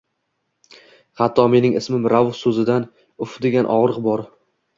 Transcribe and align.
Xatto 1.21 1.45
mening 1.55 1.75
ismim 1.81 2.07
Rauf 2.15 2.33
so’zida 2.39 2.79
“uf” 3.27 3.37
degan 3.47 3.71
og’riq 3.77 4.03
bor. 4.11 4.27